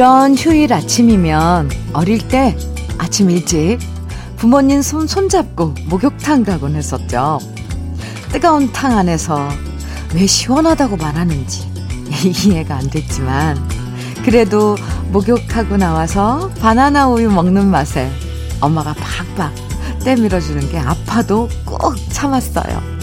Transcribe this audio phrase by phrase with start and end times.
[0.00, 2.56] 이런 휴일 아침이면 어릴 때
[2.96, 3.78] 아침 일찍
[4.38, 7.38] 부모님 손 손잡고 목욕탕 가곤 했었죠.
[8.32, 9.46] 뜨거운 탕 안에서
[10.14, 11.70] 왜 시원하다고 말하는지
[12.48, 13.58] 이해가 안 됐지만
[14.24, 14.74] 그래도
[15.12, 18.10] 목욕하고 나와서 바나나 우유 먹는 맛에
[18.62, 19.52] 엄마가 팍팍
[20.02, 22.99] 때밀어주는 게 아파도 꼭 참았어요.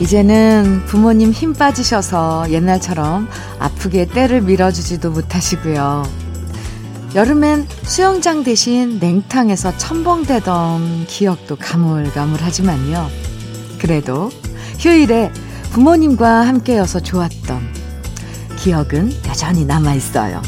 [0.00, 6.02] 이제는 부모님 힘 빠지셔서 옛날처럼 아프게 때를 밀어주지도 못하시고요.
[7.14, 13.08] 여름엔 수영장 대신 냉탕에서 첨벙대던 기억도 가물가물하지만요.
[13.78, 14.30] 그래도
[14.80, 15.30] 휴일에
[15.70, 17.60] 부모님과 함께여서 좋았던
[18.56, 20.42] 기억은 여전히 남아있어요.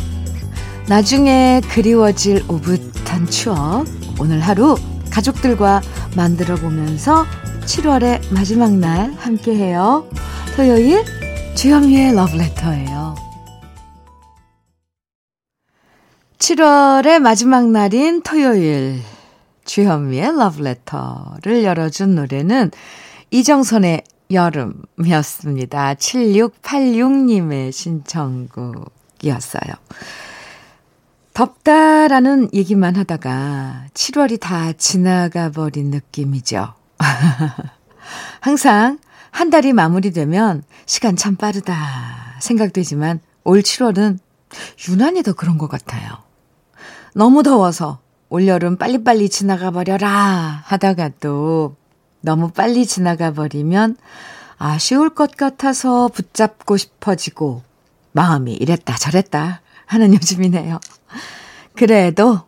[0.88, 3.86] 나중에 그리워질 오붓한 추억,
[4.18, 4.76] 오늘 하루
[5.10, 5.82] 가족들과
[6.16, 7.26] 만들어 보면서
[7.66, 10.08] 7월의 마지막 날 함께해요.
[10.54, 11.02] 토요일
[11.56, 13.16] 주현미의 러브레터예요.
[16.38, 19.02] 7월의 마지막 날인 토요일
[19.64, 22.70] 주현미의 러브레터를 열어준 노래는
[23.32, 25.94] 이정선의 여름이었습니다.
[25.94, 28.84] 7686님의 신청곡이었어요.
[31.34, 36.75] 덥다라는 얘기만 하다가 7월이 다 지나가 버린 느낌이죠.
[38.40, 38.98] 항상
[39.30, 44.18] 한 달이 마무리되면 시간 참 빠르다 생각되지만 올 7월은
[44.88, 46.18] 유난히 더 그런 것 같아요.
[47.14, 51.76] 너무 더워서 올여름 빨리빨리 지나가 버려라 하다가 또
[52.20, 53.96] 너무 빨리 지나가 버리면
[54.58, 57.62] 아쉬울 것 같아서 붙잡고 싶어지고
[58.12, 60.80] 마음이 이랬다 저랬다 하는 요즘이네요.
[61.74, 62.40] 그래도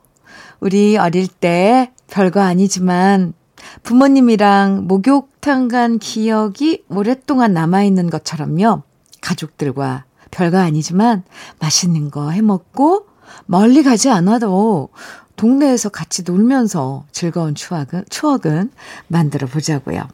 [0.61, 3.35] 우리 어릴 때 별거 아니지만
[3.83, 8.83] 부모님이랑 목욕탕 간 기억이 오랫동안 남아있는 것처럼요.
[9.21, 11.25] 가족들과 별거 아니지만
[11.59, 13.07] 맛있는 거 해먹고
[13.47, 14.91] 멀리 가지 않아도
[15.37, 18.71] 동네에서 같이 놀면서 즐거운 추억은, 추억은
[19.07, 20.07] 만들어 보자고요.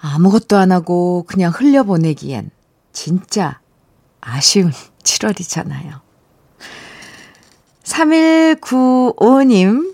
[0.00, 2.50] 아무것도 안 하고 그냥 흘려보내기엔
[2.92, 3.60] 진짜
[4.20, 4.72] 아쉬운
[5.02, 6.00] 7월이잖아요.
[7.84, 9.89] 3195님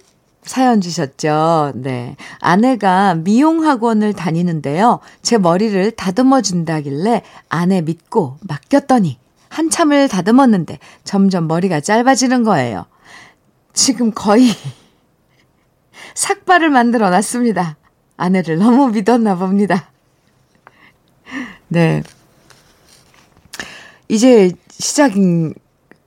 [0.47, 1.73] 사연 주셨죠.
[1.75, 2.17] 네.
[2.41, 5.01] 아내가 미용학원을 다니는데요.
[5.21, 9.19] 제 머리를 다듬어 준다길래 아내 믿고 맡겼더니
[9.49, 12.87] 한참을 다듬었는데 점점 머리가 짧아지는 거예요.
[13.73, 14.49] 지금 거의
[16.15, 17.77] 삭발을 만들어 놨습니다.
[18.17, 19.91] 아내를 너무 믿었나 봅니다.
[21.69, 22.03] 네.
[24.09, 25.55] 이제 시작인,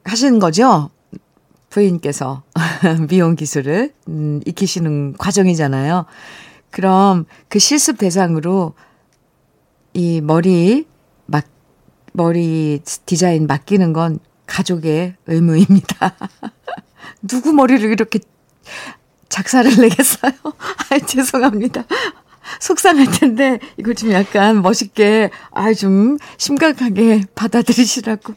[0.06, 0.90] 하시는 거죠?
[1.70, 2.44] 부인께서
[3.10, 6.06] 미용 기술을 음, 익히시는 과정이잖아요.
[6.72, 8.74] 그럼 그 실습 대상으로
[9.94, 10.86] 이 머리
[11.26, 11.46] 막
[12.14, 16.16] 머리 디자인 맡기는 건 가족의 의무입니다.
[17.22, 18.20] 누구 머리를 이렇게
[19.30, 20.32] 작사를 내겠어요?
[20.44, 21.84] 아, 죄송합니다.
[22.60, 28.34] 속상할 텐데 이거 좀 약간 멋있게 아 좀 심각하게 받아들이시라고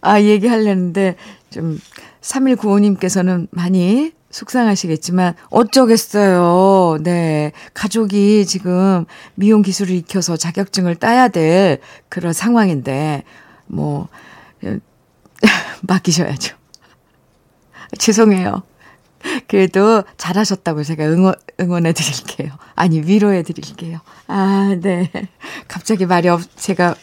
[0.00, 1.16] 아 얘기하려는데
[1.50, 1.78] 좀
[2.20, 6.98] 3195님께서는 많이 속상하시겠지만 어쩌겠어요.
[7.02, 7.52] 네.
[7.74, 11.78] 가족이 지금 미용 기술을 익혀서 자격증을 따야 될
[12.08, 13.24] 그런 상황인데
[13.66, 14.08] 뭐
[15.82, 16.56] 맡기셔야죠.
[17.98, 18.62] 죄송해요.
[19.46, 22.52] 그래도 잘하셨다고 제가 응원, 응원해 드릴게요.
[22.74, 23.98] 아니, 위로해 드릴게요.
[24.26, 25.10] 아, 네.
[25.66, 26.94] 갑자기 말이 없, 제가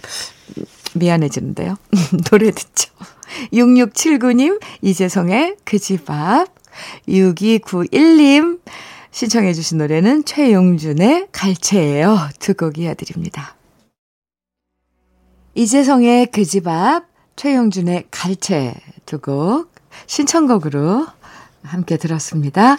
[0.96, 1.76] 미안해지는데요.
[2.30, 2.92] 노래 듣죠.
[3.54, 6.48] 6679님, 이재성의 그 집 앞,
[7.08, 8.60] 6291님,
[9.12, 12.18] 신청해주신 노래는 최용준의 갈채예요.
[12.40, 13.56] 두 곡 이어드립니다.
[15.56, 17.06] 이재성의 그 집 앞,
[17.36, 18.74] 최용준의 갈채
[19.06, 19.74] 두 곡
[20.08, 21.08] 신청곡으로
[21.64, 22.78] 함께 들었습니다.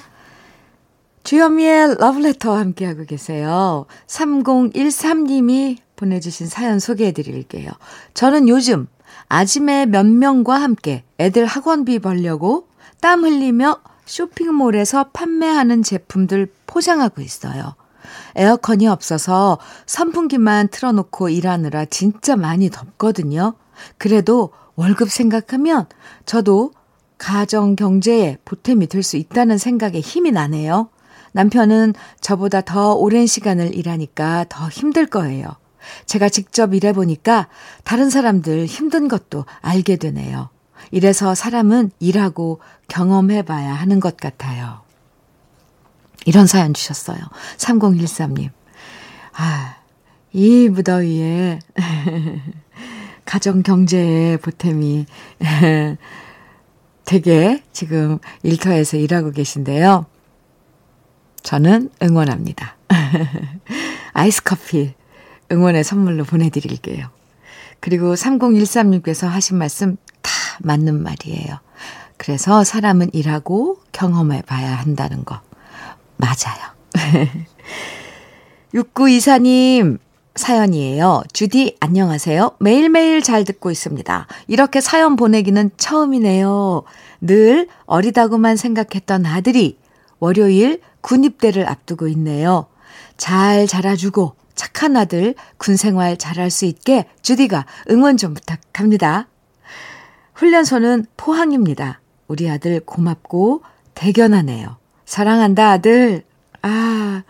[1.25, 3.87] 주현미의 러브레터 함께하고 계세요.
[4.07, 7.71] 3013님이 보내주신 사연 소개해 드릴게요.
[8.15, 8.87] 저는 요즘
[9.29, 12.69] 아침에 몇 명과 함께 애들 학원비 벌려고
[13.01, 17.75] 땀 흘리며 쇼핑몰에서 판매하는 제품들 포장하고 있어요.
[18.37, 23.55] 에어컨이 없어서 선풍기만 틀어놓고 일하느라 진짜 많이 덥거든요.
[23.99, 25.87] 그래도 월급 생각하면
[26.25, 26.73] 저도
[27.19, 30.91] 가정 경제에 보탬이 될 수 있다는 생각에 힘이 나네요.
[31.33, 35.49] 남편은 저보다 더 오랜 시간을 일하니까 더 힘들 거예요.
[36.07, 37.49] 제가 직접 일해보니까
[37.85, 40.51] 다른 사람들 힘든 것도 알게 되네요.
[40.91, 44.83] 이래서 사람은 일하고 경험해봐야 하는 것 같아요.
[46.27, 47.19] 이런 사연 주셨어요.
[47.57, 48.51] 3013님.
[49.35, 49.77] 아,
[50.33, 51.61] 이 무더위에
[53.25, 55.07] 가정 경제의 보탬이
[57.05, 60.07] 되게 지금 일터에서 일하고 계신데요.
[61.43, 62.77] 저는 응원합니다.
[64.13, 64.95] 아이스 커피
[65.51, 67.09] 응원의 선물로 보내드릴게요.
[67.81, 71.59] 그리고 3013님께서 하신 말씀 다 맞는 말이에요.
[72.17, 75.41] 그래서 사람은 일하고 경험해 봐야 한다는 거.
[76.17, 76.75] 맞아요.
[78.75, 79.99] 6924님,
[80.35, 81.23] 사연이에요.
[81.33, 82.57] 주디, 안녕하세요.
[82.61, 84.27] 매일매일 잘 듣고 있습니다.
[84.49, 86.83] 이렇게 사연 보내기는 처음이네요.
[87.21, 89.79] 늘 어리다고만 생각했던 아들이
[90.19, 92.67] 월요일 군입대를 앞두고 있네요.
[93.17, 99.29] 잘 자라주고 착한 아들 군 생활 잘할 수 있게 주디가 응원 좀 부탁합니다.
[100.35, 102.01] 훈련소는 포항입니다.
[102.27, 103.63] 우리 아들 고맙고
[103.95, 104.77] 대견하네요.
[105.05, 106.25] 사랑한다, 아들.
[106.63, 107.23] 아,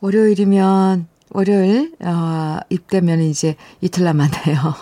[0.00, 4.74] 월요일이면, 월요일, 어, 입대면 이제 이틀 남았네요.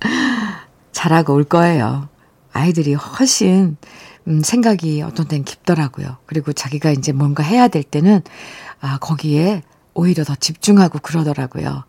[0.92, 2.08] 잘하고 올 거예요.
[2.52, 3.76] 아이들이 훨씬,
[4.26, 6.16] 음, 생각이 어떤 땐 깊더라고요.
[6.26, 8.22] 그리고 자기가 이제 뭔가 해야 될 때는,
[8.80, 9.62] 아, 거기에
[9.94, 11.84] 오히려 더 집중하고 그러더라고요.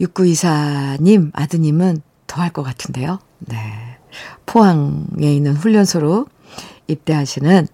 [0.00, 3.18] 6924님, 아드님은 더 할 것 같은데요.
[3.40, 3.98] 네.
[4.46, 6.26] 포항에 있는 훈련소로
[6.88, 7.66] 입대하시는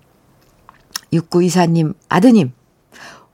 [1.13, 2.53] 6924님 아드님,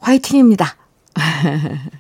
[0.00, 0.76] 화이팅입니다.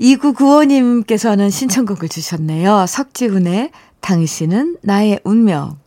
[0.00, 2.86] 2995님께서는 신청곡을 주셨네요.
[2.86, 3.70] 석지훈의
[4.00, 5.78] 당신은 나의 운명.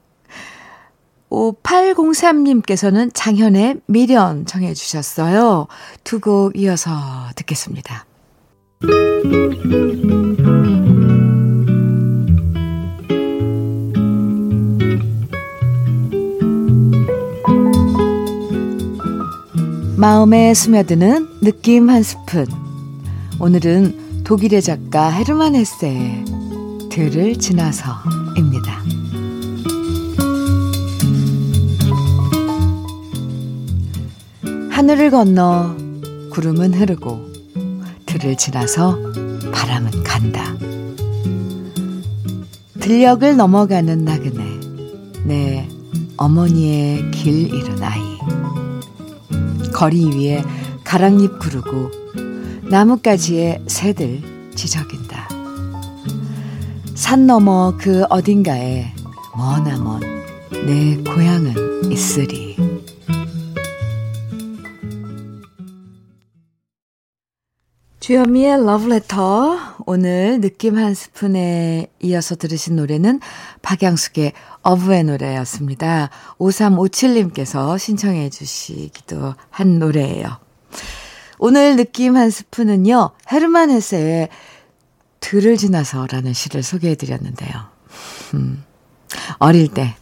[1.29, 5.67] 5803님께서는 장현의 미련 청해 주셨어요.
[6.03, 6.91] 두 곡 이어서
[7.35, 8.05] 듣겠습니다.
[19.97, 22.45] 마음에 스며드는 느낌 한 스푼.
[23.39, 26.25] 오늘은 독일의 작가 헤르만 헤세의
[26.89, 28.78] 들을 지나서입니다.
[34.79, 35.75] 하늘을 건너
[36.31, 37.33] 구름은 흐르고
[38.05, 38.97] 들을 지나서
[39.51, 40.55] 바람은 간다.
[42.79, 44.59] 들녘을 넘어가는 나그네,
[45.25, 45.67] 내
[46.15, 48.01] 어머니의 길 잃은 아이.
[49.73, 50.45] 거리 위에
[50.85, 51.91] 가랑잎 구르고
[52.69, 54.21] 나뭇가지에 새들
[54.55, 55.27] 지저긴다.
[56.95, 58.93] 산 너머 그 어딘가에
[59.35, 59.99] 머나먼
[60.65, 62.68] 내 고향은 있으리.
[68.09, 69.75] 주현미의 러브레터.
[69.85, 73.19] 오늘 느낌 한 스푼에 이어서 들으신 노래는
[73.61, 74.33] 박양숙의
[74.63, 76.09] 어부의 노래였습니다.
[76.39, 80.27] 5357님께서 신청해 주시기도 한 노래예요.
[81.37, 84.29] 오늘 느낌 한 스푼은요, 헤르만 헤세의
[85.19, 87.51] 들을 지나서라는 시를 소개해 드렸는데요.
[88.33, 88.63] 음,
[89.37, 89.95] 어릴 때,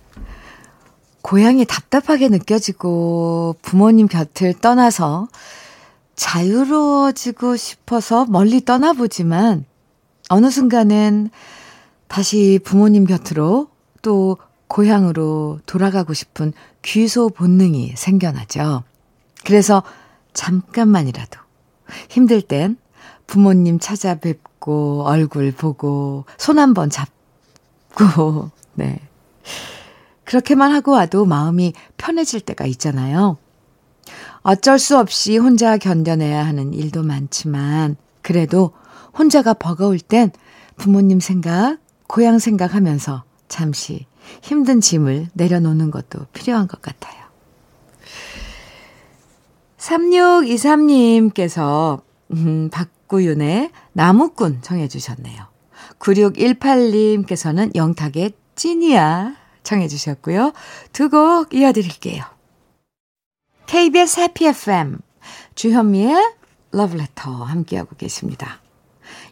[1.23, 5.27] 고향이 답답하게 느껴지고 부모님 곁을 떠나서
[6.17, 9.65] 자유로워지고 싶어서 멀리 떠나보지만
[10.29, 11.29] 어느 순간은
[12.07, 13.69] 다시 부모님 곁으로
[14.01, 18.83] 또 고향으로 돌아가고 싶은 귀소 본능이 생겨나죠.
[19.45, 19.83] 그래서
[20.33, 21.39] 잠깐만이라도
[22.09, 22.77] 힘들 땐
[23.27, 28.99] 부모님 찾아뵙고 얼굴 보고 손 한번 잡고, 네.
[30.23, 33.37] 그렇게만 하고 와도 마음이 편해질 때가 있잖아요.
[34.47, 38.71] 어쩔 수 없이 혼자 견뎌내야 하는 일도 많지만, 그래도
[39.17, 40.31] 혼자가 버거울 땐
[40.77, 44.05] 부모님 생각, 고향 생각하면서 잠시
[44.41, 47.17] 힘든 짐을 내려놓는 것도 필요한 것 같아요.
[49.79, 51.99] 3623님께서,
[52.31, 55.43] 음, 박구윤의 나무꾼 청해 주셨네요.
[55.99, 60.53] 9618님께서는 영탁의 찐이야 청해 주셨고요.
[60.93, 62.36] 두 곡 이어드릴게요.
[63.67, 64.97] KBS 해피 FM
[65.55, 66.15] 주현미의
[66.71, 68.61] 러브레터 함께하고 계십니다.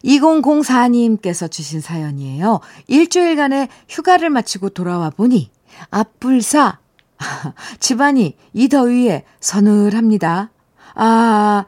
[0.03, 2.59] 2004님께서 주신 사연이에요.
[2.87, 5.51] 일주일간의 휴가를 마치고 돌아와 보니
[5.89, 6.79] 앞불사
[7.79, 10.51] 집안이 이 더위에 서늘합니다.
[10.95, 11.65] 아,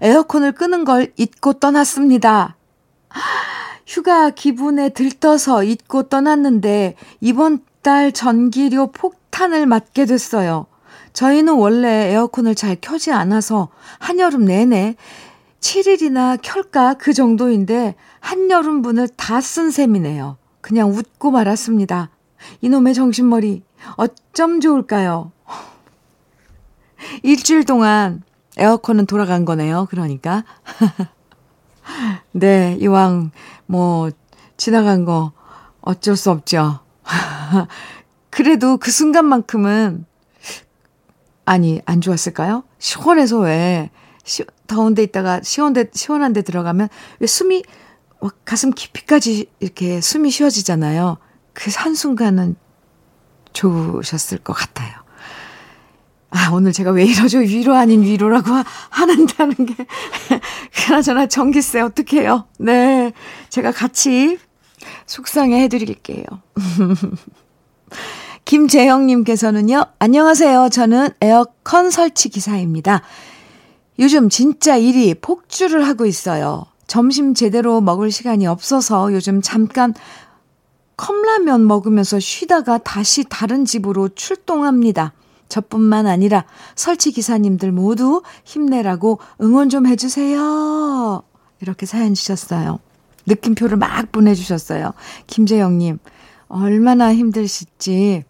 [0.00, 2.56] 에어컨을 끄는 걸 잊고 떠났습니다.
[3.86, 10.66] 휴가 기분에 들떠서 잊고 떠났는데 이번 달 전기료 폭탄을 맞게 됐어요.
[11.12, 14.96] 저희는 원래 에어컨을 잘 켜지 않아서 한여름 내내
[15.60, 20.36] 7일이나 켤까 그 정도인데 한여름 분을 다 쓴 셈이네요.
[20.60, 22.10] 그냥 웃고 말았습니다.
[22.60, 23.62] 이놈의 정신머리
[23.96, 25.32] 어쩜 좋을까요?
[27.22, 28.22] 일주일 동안
[28.56, 29.86] 에어컨은 돌아간 거네요.
[29.90, 30.44] 그러니까.
[32.32, 33.30] 네, 이왕,
[33.66, 34.10] 뭐,
[34.56, 35.32] 지나간 거
[35.80, 36.80] 어쩔 수 없죠.
[38.30, 40.04] 그래도 그 순간만큼은,
[41.48, 42.64] 아니, 안 좋았을까요?
[42.78, 43.90] 시원해서 왜,
[44.22, 46.88] 시, 더운 데 있다가 시원 데, 시원한 데 들어가면
[47.20, 47.62] 왜 숨이,
[48.44, 51.16] 가슴 깊이까지 이렇게 숨이 쉬어지잖아요.
[51.54, 52.56] 그 한순간은
[53.54, 54.92] 좋으셨을 것 같아요.
[56.28, 57.38] 아, 오늘 제가 왜 이러죠?
[57.38, 58.50] 위로 아닌 위로라고
[58.90, 59.74] 하는다는 게.
[60.84, 62.46] 그나저나 전기세 어떡해요?
[62.58, 63.12] 네.
[63.48, 64.38] 제가 같이
[65.06, 66.24] 속상해 해드릴게요.
[68.48, 70.70] 김재영님께서는요, 안녕하세요.
[70.70, 73.02] 저는 에어컨 설치 기사입니다.
[73.98, 76.64] 요즘 진짜 일이 폭주를 하고 있어요.
[76.86, 79.92] 점심 제대로 먹을 시간이 없어서 요즘 잠깐
[80.96, 85.12] 컵라면 먹으면서 쉬다가 다시 다른 집으로 출동합니다.
[85.50, 91.22] 저뿐만 아니라 설치 기사님들 모두 힘내라고 응원 좀 해주세요.
[91.60, 92.78] 이렇게 사연 주셨어요.
[93.26, 94.94] 느낌표를 막 보내주셨어요.
[95.26, 95.98] 김재영님,
[96.48, 98.24] 얼마나 힘드실지.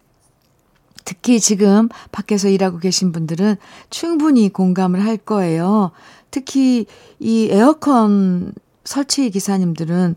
[1.09, 3.55] 특히 지금 밖에서 일하고 계신 분들은
[3.89, 5.89] 충분히 공감을 할 거예요.
[6.29, 6.85] 특히
[7.17, 10.13] 이 에어컨 설치 기사님들은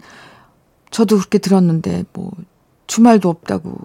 [0.90, 2.30] 저도 그렇게 들었는데, 뭐,
[2.88, 3.78] 주말도 없다고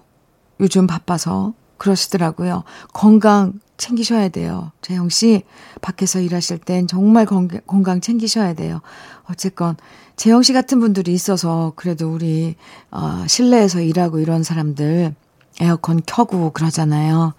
[0.60, 2.66] 요즘 바빠서 그러시더라고요.
[2.92, 4.74] 건강 챙기셔야 돼요.
[4.82, 5.44] 재영 씨,
[5.82, 8.82] 밖에서 일하실 땐 정말 건강, 챙기셔야 돼요.
[9.30, 9.78] 어쨌건,
[10.18, 12.58] 재영 씨 같은 분들이 있어서 그래도 우리,
[12.92, 15.16] 어, 실내에서 일하고 이런 사람들
[15.60, 17.34] 에어컨 켜고 그러잖아요.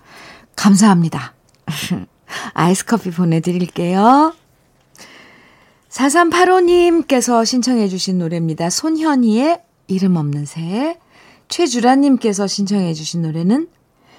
[0.57, 1.35] 감사합니다.
[2.55, 4.35] 아이스 커피 보내드릴게요.
[5.91, 8.71] 4385님께서 신청해주신 노래입니다.
[8.71, 10.99] 손현희의 이름 없는 새.
[11.49, 13.69] 최주라님께서 신청해주신 노래는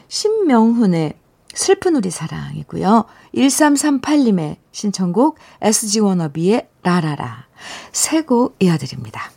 [0.08, 1.13] 신명훈의
[1.53, 3.06] 슬픈 우리 사랑이고요.
[3.36, 7.48] 1338님의 신청곡 SG 워너비의 라라라.
[7.91, 9.32] 세 곡 이어드립니다.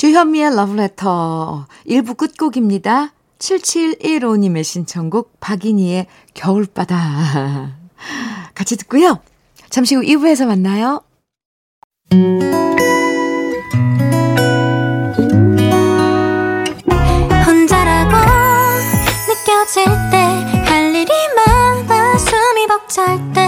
[0.00, 3.12] 주현미의 러브레터 1부 끝곡입니다.
[3.38, 7.76] 7715님의 신청곡 박인희의 겨울바다.
[8.54, 9.20] 같이 듣고요.
[9.68, 11.02] 잠시 후 2부에서 만나요.
[17.44, 18.16] 혼자라고
[19.28, 23.39] 느껴질 때 할 일이 많아 숨이 벅찰 때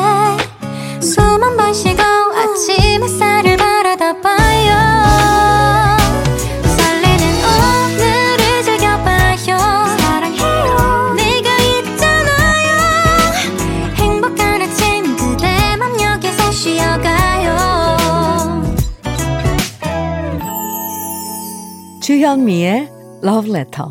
[22.22, 22.88] 주현미의
[23.24, 23.90] Love Letter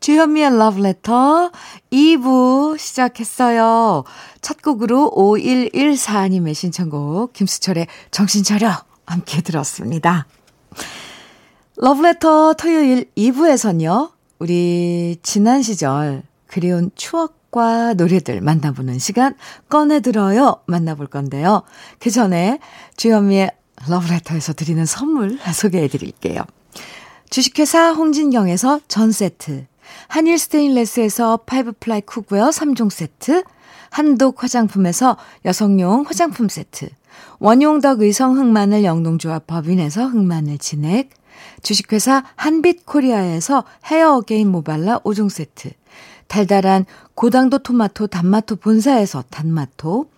[0.00, 1.52] 주현미의 러브레터
[1.92, 4.02] 2부 시작했어요.
[4.40, 8.68] 첫 곡으로 5114님의 신청곡 김수철의 정신 차려
[9.06, 10.26] 함께 들었습니다.
[11.76, 14.10] 러브레터 토요일 2부에선요.
[14.40, 19.34] 우리 지난 시절 그리운 추억 과 노래들 만나보는 시간
[19.68, 21.62] 꺼내들어요 만나볼 건데요.
[21.98, 22.58] 그 전에
[22.96, 23.50] 주현미의
[23.88, 26.42] 러브레터에서 드리는 선물 소개해 드릴게요.
[27.28, 29.66] 주식회사 홍진경에서 전 세트
[30.08, 33.44] 한일 스테인레스에서 five ply cookware 3종 세트,
[33.90, 36.88] 한독 화장품에서 여성용 화장품 세트,
[37.38, 41.10] 원용덕 의성 흑마늘 영농조합 법인에서 흑마늘 진액,
[41.62, 45.70] 주식회사 한빛 코리아에서 헤어 어게인 모발라 5종 세트,
[46.32, 50.10] 달달한 고당도 토마토 단마토 본사에서 단마토,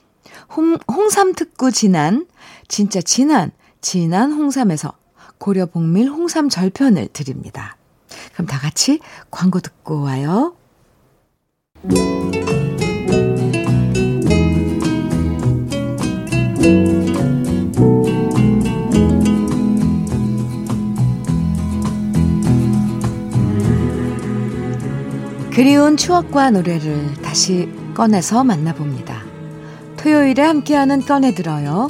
[0.57, 2.29] 홍, 홍삼 특구 진한,
[2.69, 4.93] 진짜 진한, 진한 홍삼에서
[5.39, 7.77] 고려 복밀 홍삼 절편을 드립니다.
[8.33, 9.01] 그럼 다 같이
[9.33, 10.55] 광고 듣고 와요.
[25.55, 29.23] 그리운 추억과 노래를 다시 꺼내서 만나봅니다.
[29.97, 31.87] 토요일에 함께하는 꺼내들어요.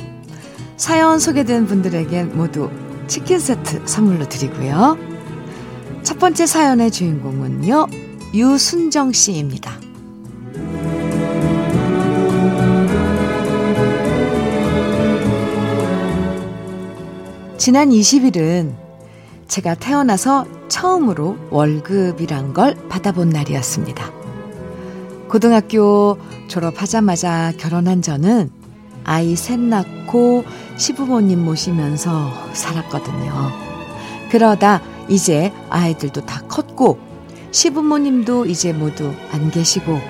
[0.76, 2.70] 사연 소개된 분들에겐 모두
[3.06, 4.98] 치킨 세트 선물로 드리고요.
[6.02, 7.86] 첫 번째 사연의 주인공은요,
[8.34, 9.80] 유순정 씨입니다.
[17.56, 18.83] 지난 20일은
[19.54, 24.10] 제가 태어나서 처음으로 월급이란 걸 받아본 날이었습니다.
[25.28, 26.18] 고등학교
[26.48, 28.50] 졸업하자마자 결혼한 저는
[29.04, 30.44] 아이 셋 낳고
[30.76, 33.32] 시부모님 모시면서 살았거든요.
[34.32, 36.98] 그러다 이제 아이들도 다 컸고
[37.52, 40.00] 시부모님도 이제 모두 안 계시고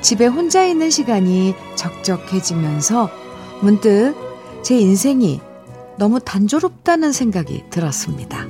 [0.00, 3.10] 집에 혼자 있는 시간이 적적해지면서
[3.60, 4.14] 문득
[4.62, 5.42] 제 인생이
[5.98, 8.46] 너무 단조롭다는 생각이 들었습니다.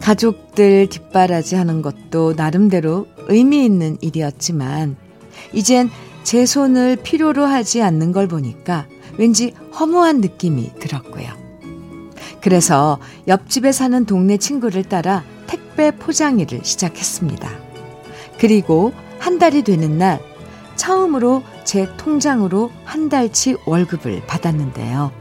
[0.00, 4.96] 가족들 뒷바라지 하는 것도 나름대로 의미 있는 일이었지만,
[5.52, 5.90] 이젠
[6.22, 11.28] 제 손을 필요로 하지 않는 걸 보니까 왠지 허무한 느낌이 들었고요.
[12.40, 17.50] 그래서 옆집에 사는 동네 친구를 따라 택배 포장 일을 시작했습니다.
[18.38, 20.20] 그리고 한 달이 되는 날,
[20.76, 25.12] 처음으로 제 통장으로 한 달치 월급을 받았는데요.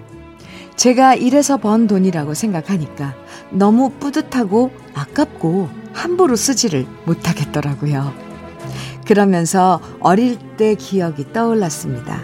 [0.78, 3.14] 제가 일해서 번 돈이라고 생각하니까
[3.52, 8.14] 너무 뿌듯하고 아깝고 함부로 쓰지를 못하겠더라고요.
[9.06, 12.22] 그러면서 어릴 때 기억이 떠올랐습니다.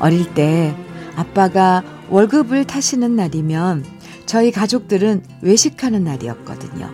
[0.00, 0.74] 어릴 때
[1.16, 3.84] 아빠가 월급을 타시는 날이면
[4.24, 6.90] 저희 가족들은 외식하는 날이었거든요.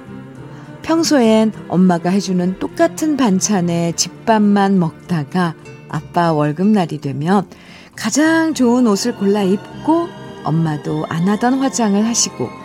[0.83, 5.55] 평소엔 엄마가 해주는 똑같은 반찬에 집밥만 먹다가
[5.89, 7.49] 아빠 월급날이 되면
[7.97, 10.09] 가장 좋은 옷을 골라 입고
[10.45, 12.64] 엄마도 안 하던 화장을 하시고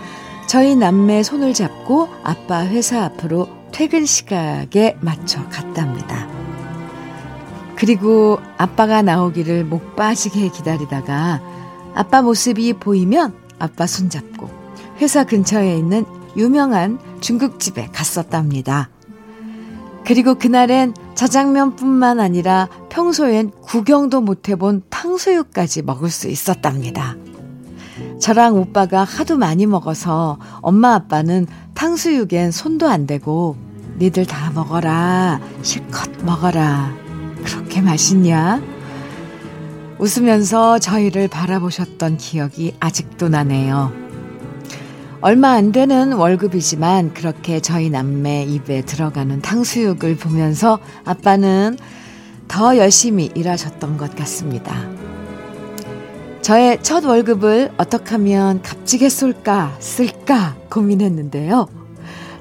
[0.50, 6.28] 저희 남매 손을 잡고 아빠 회사 앞으로 퇴근 시각에 맞춰 갔답니다.
[7.76, 11.40] 그리고 아빠가 나오기를 목 빠지게 기다리다가
[11.94, 14.50] 아빠 모습이 보이면 아빠 손잡고
[14.98, 16.04] 회사 근처에 있는
[16.36, 18.90] 유명한 중국집에 갔었답니다.
[20.04, 27.18] 그리고 그날엔 자장면뿐만 아니라 평소엔 구경도 못 해본 탕수육까지 먹을 수 있었답니다.
[28.20, 33.56] 저랑 오빠가 하도 많이 먹어서 엄마 아빠는 탕수육엔 손도 안 대고
[34.00, 35.40] 니들 다 먹어라.
[35.62, 36.94] 실컷 먹어라.
[37.44, 38.62] 그렇게 맛있냐?
[40.00, 43.92] 웃으면서 저희를 바라보셨던 기억이 아직도 나네요.
[45.22, 51.78] 얼마 안 되는 월급이지만 그렇게 저희 남매 입에 들어가는 탕수육을 보면서 아빠는
[52.48, 54.99] 더 열심히 일하셨던 것 같습니다.
[56.42, 61.68] 저의 첫 월급을 어떻게 하면 값지게 쏠까, 쓸까 고민했는데요.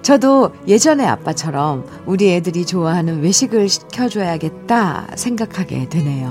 [0.03, 6.31] 저도 예전에 아빠처럼 우리 애들이 좋아하는 외식을 시켜줘야겠다 생각하게 되네요.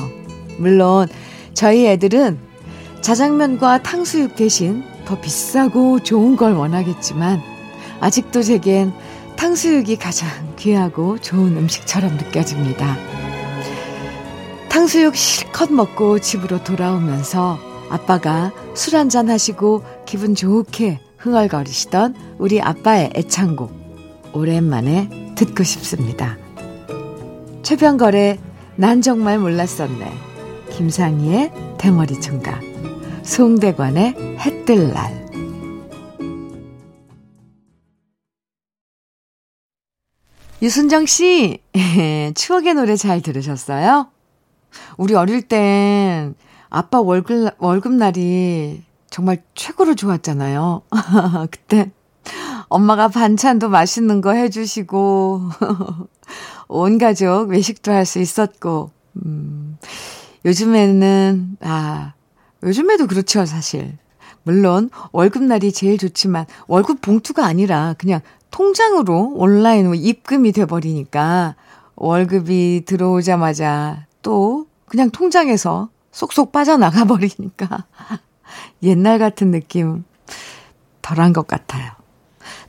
[0.57, 1.07] 물론
[1.53, 2.39] 저희 애들은
[3.01, 7.39] 자장면과 탕수육 대신 더 비싸고 좋은 걸 원하겠지만
[7.99, 8.93] 아직도 제겐
[9.35, 10.27] 탕수육이 가장
[10.57, 12.97] 귀하고 좋은 음식처럼 느껴집니다.
[14.77, 17.57] 탕수육 실컷 먹고 집으로 돌아오면서
[17.89, 23.71] 아빠가 술 한잔 하시고 기분 좋게 흥얼거리시던 우리 아빠의 애창곡
[24.33, 26.37] 오랜만에 듣고 싶습니다.
[27.63, 28.37] 최병걸의
[28.75, 30.13] 난 정말 몰랐었네.
[30.73, 32.61] 김상희의 대머리 총각.
[33.23, 35.25] 송대관의 해뜰 날.
[40.61, 41.61] 유순정 씨,
[42.35, 44.11] 추억의 노래 잘 들으셨어요?
[44.97, 46.35] 우리 어릴 땐
[46.69, 50.81] 아빠 월급, 월급날이 정말 최고로 좋았잖아요.
[51.51, 51.91] 그때
[52.69, 55.41] 엄마가 반찬도 맛있는 거 해주시고,
[56.67, 58.91] 온 가족 외식도 할 수 있었고,
[59.25, 59.77] 음,
[60.45, 62.13] 요즘에는, 아,
[62.63, 63.97] 요즘에도 그렇죠, 사실.
[64.43, 68.19] 물론, 월급날이 제일 좋지만, 월급 봉투가 아니라 그냥
[68.51, 71.55] 통장으로 온라인 입금이 돼버리니까,
[71.95, 77.85] 월급이 들어오자마자 또 그냥 통장에서 쏙쏙 빠져나가 버리니까
[78.83, 80.03] 옛날 같은 느낌
[81.01, 81.91] 덜한 것 같아요.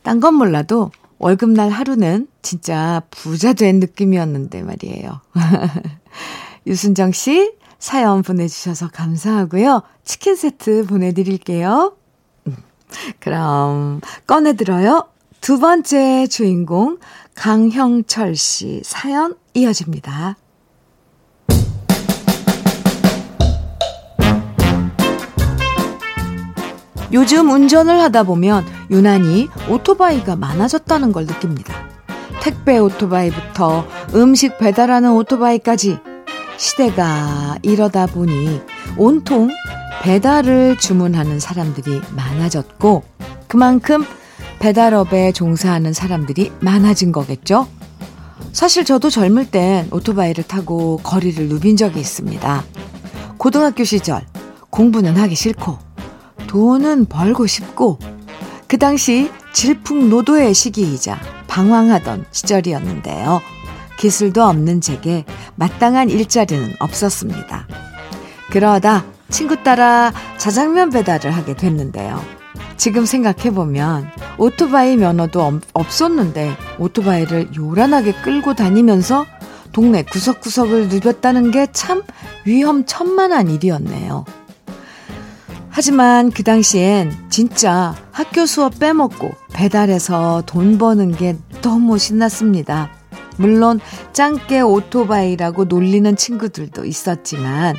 [0.03, 5.21] 딴 건 몰라도 월급날 하루는 진짜 부자 된 느낌이었는데 말이에요.
[6.67, 9.83] 유순정 씨 사연 보내주셔서 감사하고요.
[10.05, 11.97] 치킨 세트 보내드릴게요.
[12.47, 12.57] 음,
[13.21, 15.09] 그럼 꺼내들어요.
[15.41, 16.99] 두 번째 주인공
[17.35, 20.37] 강형철 씨 사연 이어집니다.
[27.13, 31.75] 요즘 운전을 하다 보면 유난히 오토바이가 많아졌다는 걸 느낍니다.
[32.41, 35.99] 택배 오토바이부터 음식 배달하는 오토바이까지
[36.57, 38.61] 시대가 이러다 보니
[38.97, 39.49] 온통
[40.03, 43.03] 배달을 주문하는 사람들이 많아졌고
[43.47, 44.05] 그만큼
[44.59, 47.69] 배달업에 종사하는 사람들이 많아진 거겠죠?
[48.53, 52.65] 사실 저도 젊을 땐 오토바이를 타고 거리를 누빈 적이 있습니다.
[53.37, 54.27] 고등학교 시절
[54.71, 55.88] 공부는 하기 싫고
[56.49, 57.99] 돈은 벌고 싶고
[58.67, 63.41] 그 당시 질풍노도의 시기이자 방황하던 시절이었는데요.
[63.99, 65.25] 기술도 없는 제게
[65.57, 67.67] 마땅한 일자리는 없었습니다.
[68.51, 72.21] 그러다 친구 따라 자장면 배달을 하게 됐는데요.
[72.77, 74.09] 지금 생각해보면
[74.39, 79.27] 오토바이 면허도 없었는데 오토바이를 요란하게 끌고 다니면서
[79.73, 82.03] 동네 구석구석을 누볐다는 게 참
[82.45, 84.25] 위험천만한 일이었네요.
[85.71, 92.91] 하지만 그 당시엔 진짜 학교 수업 빼먹고 배달해서 돈 버는 게 너무 신났습니다.
[93.37, 93.81] 물론
[94.13, 97.77] 짱깨 오토바이라고 놀리는 친구들도 있었지만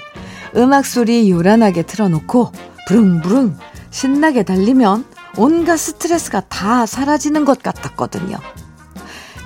[0.55, 2.51] 음악 소리 요란하게 틀어놓고
[2.87, 3.57] 부릉부릉
[3.91, 5.05] 신나게 달리면
[5.37, 8.37] 온갖 스트레스가 다 사라지는 것 같았거든요.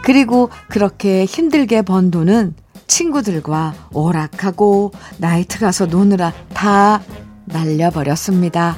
[0.03, 2.56] 그리고 그렇게 힘들게 번 돈은
[2.88, 7.01] 친구들과 오락하고 나이트 가서 노느라 다
[7.45, 8.77] 날려버렸습니다.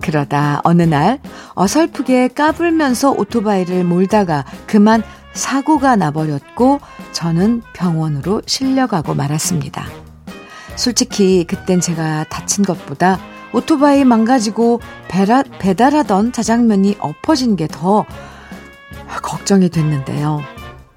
[0.00, 1.20] 그러다 어느 날
[1.54, 5.02] 어설프게 까불면서 오토바이를 몰다가 그만
[5.34, 6.80] 사고가 나버렸고
[7.12, 9.86] 저는 병원으로 실려가고 말았습니다.
[10.76, 13.18] 솔직히 그땐 제가 다친 것보다
[13.52, 18.04] 오토바이 망가지고 배라, 배달하던 자장면이 엎어진 게 더
[19.22, 20.40] 걱정이 됐는데요.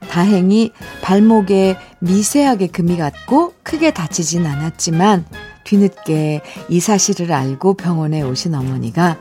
[0.09, 0.71] 다행히
[1.01, 5.25] 발목에 미세하게 금이 갔고 크게 다치진 않았지만
[5.71, 9.17] 뒤늦게 이 사실을 알고 병원에 오신 어머니가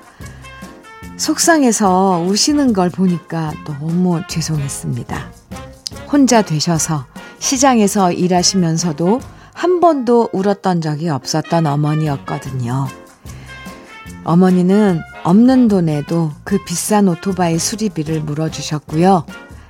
[1.16, 5.32] 속상해서 우시는 걸 보니까 너무 죄송했습니다.
[6.10, 7.06] 혼자 되셔서
[7.38, 9.20] 시장에서 일하시면서도
[9.52, 12.88] 한 번도 울었던 적이 없었던 어머니였거든요.
[14.24, 19.24] 어머니는 없는 돈에도 그 비싼 오토바이 수리비를 물어주셨고요.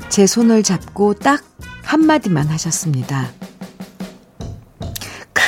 [0.09, 1.45] 제 손을 잡고 딱
[1.83, 3.27] 한마디만 하셨습니다.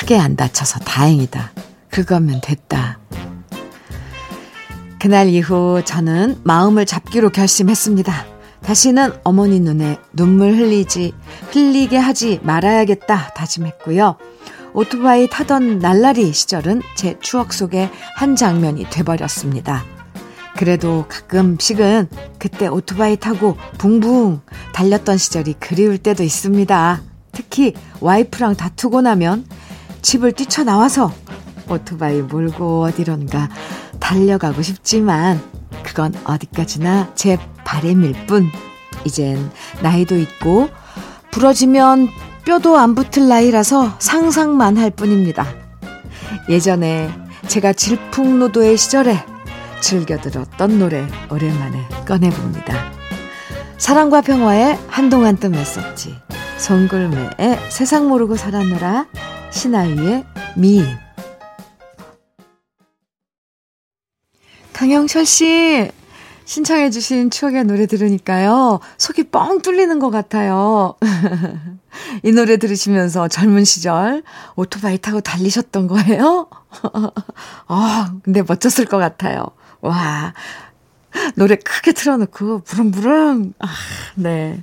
[0.03, 1.53] 크게 안 다쳐서 다행이다.
[1.89, 2.99] 그거면 됐다.
[4.99, 8.27] 그날 이후 저는 마음을 잡기로 결심했습니다.
[8.65, 11.13] 다시는 어머니 눈에 눈물 흘리지,
[11.53, 14.17] 흘리게 하지 말아야겠다 다짐했고요.
[14.73, 19.85] 오토바이 타던 날라리 시절은 제 추억 속의 한 장면이 돼버렸습니다.
[20.57, 22.09] 그래도 가끔씩은
[22.41, 24.41] 그때 오토바이 타고 붕붕
[24.73, 27.03] 달렸던 시절이 그리울 때도 있습니다.
[27.31, 29.47] 특히 와이프랑 다투고 나면
[30.03, 31.13] 집을 뛰쳐나와서
[31.69, 33.49] 오토바이 몰고 어디론가
[33.99, 35.41] 달려가고 싶지만
[35.83, 38.49] 그건 어디까지나 제 바램일 뿐.
[39.05, 39.51] 이젠
[39.83, 40.69] 나이도 있고
[41.31, 42.09] 부러지면
[42.45, 45.47] 뼈도 안 붙을 나이라서 상상만 할 뿐입니다.
[46.49, 47.11] 예전에
[47.47, 49.25] 제가 질풍노도의 시절에
[49.81, 52.75] 즐겨 들었던 노래 오랜만에 꺼내봅니다.
[53.79, 56.17] 사랑과 평화에 한동안 뜸했었지.
[56.59, 59.07] 송글매의 세상 모르고 살았노라
[59.53, 60.25] 신하위의
[60.57, 60.85] 미인
[64.73, 65.91] 강영철 씨
[66.45, 68.81] 신청해주신 추억의 노래 들으니까요.
[68.99, 70.97] 속이 뻥 뚫리는 것 같아요.
[72.25, 74.23] 이 노래 들으시면서 젊은 시절
[74.57, 76.49] 오토바이 타고 달리셨던 거예요?
[77.69, 79.47] 아, 근데 멋졌을 것 같아요.
[79.81, 80.35] 와.
[81.37, 83.53] 노래 크게 틀어놓고, 부릉부릉.
[83.61, 83.69] 아,
[84.17, 84.63] 네.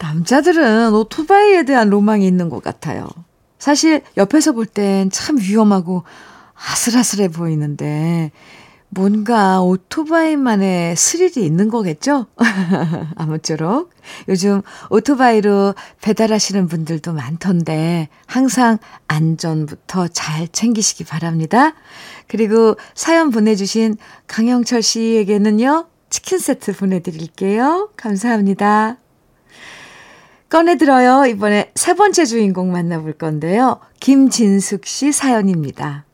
[0.00, 3.06] 남자들은 오토바이에 대한 로망이 있는 것 같아요.
[3.58, 6.04] 사실 옆에서 볼 땐 참 위험하고
[6.54, 8.32] 아슬아슬해 보이는데,
[8.92, 12.26] 뭔가 오토바이만의 스릴이 있는 거겠죠?
[13.14, 13.90] 아무쪼록.
[14.28, 21.74] 요즘 오토바이로 배달하시는 분들도 많던데, 항상 안전부터 잘 챙기시기 바랍니다.
[22.26, 27.90] 그리고 사연 보내주신 강영철 씨에게는요, 치킨 세트 보내드릴게요.
[27.96, 28.96] 감사합니다.
[30.50, 31.26] 꺼내들어요.
[31.26, 33.78] 이번에 세 번째 주인공 만나볼 건데요.
[34.00, 36.04] 김진숙 씨 사연입니다.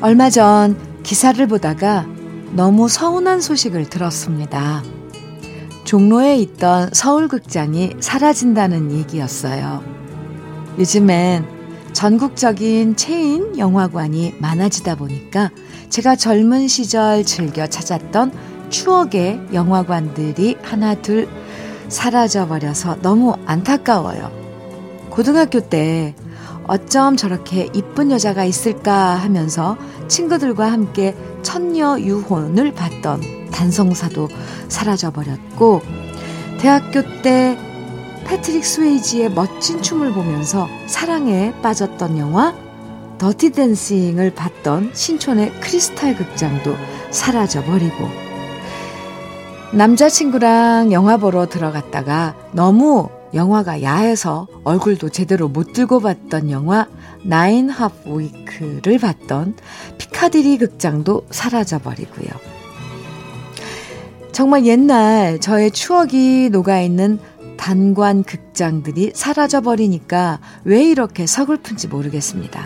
[0.00, 2.06] 얼마 전 기사를 보다가
[2.52, 4.82] 너무 서운한 소식을 들었습니다.
[5.84, 9.93] 종로에 있던 서울극장이 사라진다는 얘기였어요.
[10.78, 11.46] 요즘엔
[11.92, 15.50] 전국적인 체인 영화관이 많아지다 보니까
[15.88, 18.32] 제가 젊은 시절 즐겨 찾았던
[18.70, 21.28] 추억의 영화관들이 하나 둘
[21.88, 24.32] 사라져 버려서 너무 안타까워요.
[25.10, 26.16] 고등학교 때
[26.66, 29.76] 어쩜 저렇게 이쁜 여자가 있을까 하면서
[30.08, 34.28] 친구들과 함께 천녀 유혼을 봤던 단성사도
[34.68, 35.82] 사라져 버렸고
[36.58, 37.56] 대학교 때
[38.24, 42.54] 패트릭 스웨이지의 멋진 춤을 보면서 사랑에 빠졌던 영화
[43.18, 46.74] 더티 댄싱을 봤던 신촌의 크리스탈 극장도
[47.10, 48.08] 사라져 버리고
[49.72, 56.86] 남자친구랑 영화 보러 들어갔다가 너무 영화가 야해서 얼굴도 제대로 못 들고 봤던 영화
[57.24, 59.56] 나인 합 위크를 봤던
[59.98, 62.28] 피카디리 극장도 사라져버리고요.
[64.30, 67.18] 정말 옛날 저의 추억이 녹아있는
[67.64, 72.62] 단관 극장들이 사라져버리니까 왜 이렇게 서글픈지 모르겠습니다.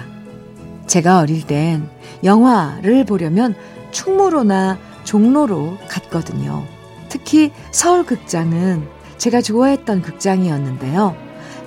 [0.89, 1.89] 제가 어릴 땐
[2.25, 3.55] 영화를 보려면
[3.93, 6.65] 충무로나 종로로 갔거든요.
[7.09, 11.15] 특히 서울 극장은 제가 좋아했던 극장이었는데요.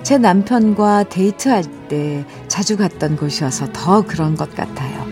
[0.02, 5.06] 제 남편과 데이트할 때 자주 갔던 곳이어서 더 그런 것 같아요.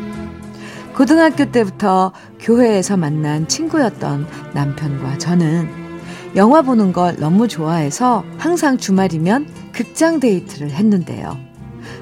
[0.95, 5.90] 고등학교 때부터 교회에서 만난 친구였던 남편과 저는
[6.37, 11.37] 영화 보는 걸 너무 좋아해서 항상 주말이면 극장 데이트를 했는데요.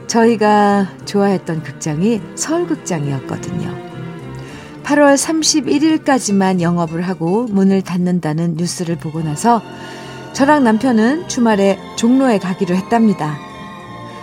[0.07, 3.75] 저희가 좋아했던 극장이 서울극장이었거든요.
[4.83, 9.63] 8월 31일까지만 영업을 하고 문을 닫는다는 뉴스를 보고 나서
[10.33, 13.37] 저랑 남편은 주말에 종로에 가기로 했답니다.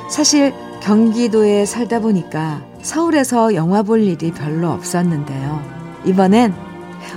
[0.10, 5.62] 사실 경기도에 살다 보니까 서울에서 영화 볼 일이 별로 없었는데요.
[6.06, 6.54] 이번엔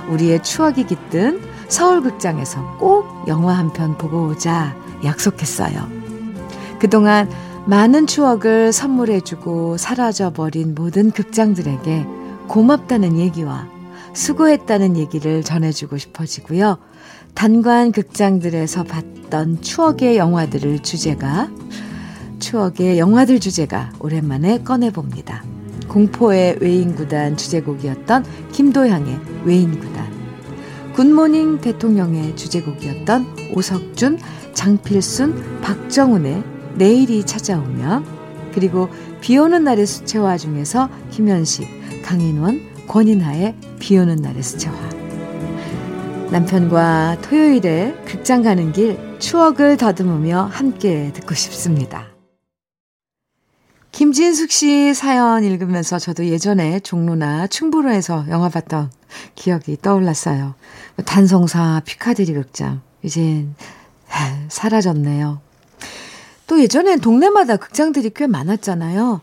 [0.09, 5.87] 우리의 추억이 깃든 서울극장에서 꼭 영화 한 편 보고 오자 약속했어요.
[6.79, 7.29] 그동안
[7.65, 12.05] 많은 추억을 선물해주고 사라져버린 모든 극장들에게
[12.47, 13.67] 고맙다는 얘기와
[14.13, 16.77] 수고했다는 얘기를 전해주고 싶어지고요.
[17.35, 21.49] 단관 극장들에서 봤던 추억의 영화들을 주제가,
[22.39, 25.43] 추억의 영화들 주제가 오랜만에 꺼내봅니다.
[25.87, 29.98] 공포의 외인구단 주제곡이었던 김도향의 외인구단.
[30.99, 34.19] 굿모닝 대통령의 주제곡이었던 오석준,
[34.53, 36.43] 장필순, 박정훈의
[36.75, 38.03] 내일이 찾아오면
[38.53, 38.89] 그리고
[39.21, 42.59] 비 오는 날의 수채화 중에서 김현식, 강인원,
[42.89, 44.75] 권인하의 비 오는 날의 수채화.
[46.31, 52.08] 남편과 토요일에 극장 가는 길 추억을 더듬으며 함께 듣고 싶습니다.
[53.99, 58.89] 김진숙 씨 사연 읽으면서 저도 예전에 종로나 충무로에서 영화 봤던
[59.35, 60.55] 기억이 떠올랐어요.
[61.03, 62.79] 단성사 피카디리 극장.
[63.03, 63.55] 이젠
[64.47, 65.41] 사라졌네요.
[66.47, 69.19] 또 예전엔 동네마다 극장들이 꽤 많았잖아요.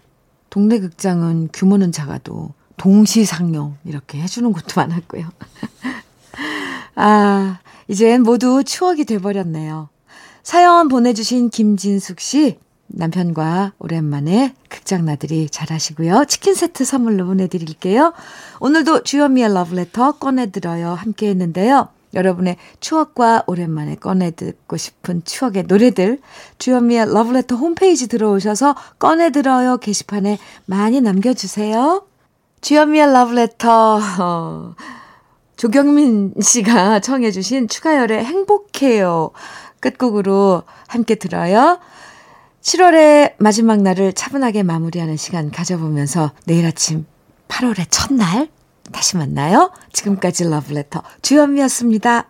[0.50, 5.26] 동네 극장은 규모는 작아도 동시상영 이렇게 해주는 곳도 많았고요.
[6.96, 9.88] 아, 이젠 모두 추억이 돼버렸네요.
[10.42, 16.24] 사연 보내주신 김진숙 씨, 남편과 오랜만에 극장 나들이 잘 하시고요.
[16.26, 18.12] 치킨 세트 선물로 보내드릴게요.
[18.60, 21.88] 오늘도 주현미의 러브레터 꺼내들어요 함께 했는데요.
[22.14, 26.20] 여러분의 추억과 오랜만에 꺼내 듣고 싶은 추억의 노래들
[26.58, 32.06] 주현미의 러브레터 홈페이지 들어오셔서 꺼내 들어요 게시판에 많이 남겨주세요.
[32.62, 34.74] 주현미의 러브레터 어,
[35.56, 39.30] 조경민 씨가 청해 주신 추가열의 행복해요
[39.80, 41.78] 끝곡으로 함께 들어요.
[42.66, 47.06] 7월의 마지막 날을 차분하게 마무리하는 시간 가져보면서 내일 아침
[47.46, 48.48] 8월의 첫날
[48.90, 49.70] 다시 만나요.
[49.92, 52.28] 지금까지 러브레터 주현미였습니다.